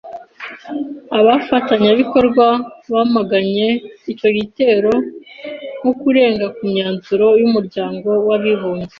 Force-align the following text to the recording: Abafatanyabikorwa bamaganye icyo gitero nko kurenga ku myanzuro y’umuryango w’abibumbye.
Abafatanyabikorwa 1.19 2.45
bamaganye 2.93 3.69
icyo 4.11 4.29
gitero 4.37 4.93
nko 5.79 5.91
kurenga 6.01 6.45
ku 6.55 6.61
myanzuro 6.71 7.27
y’umuryango 7.41 8.09
w’abibumbye. 8.27 8.89